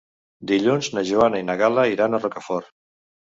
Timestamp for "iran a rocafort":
1.93-2.73